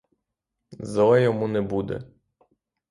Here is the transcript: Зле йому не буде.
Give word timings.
Зле 0.79 1.21
йому 1.23 1.47
не 1.47 1.61
буде. 1.61 2.03